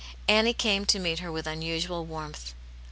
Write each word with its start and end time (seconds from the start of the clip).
Annie 0.27 0.55
came 0.55 0.87
to 0.87 0.97
meet 0.97 1.19
her 1.19 1.31
with 1.31 1.45
unusual 1.45 2.05
warmth. 2.07 2.55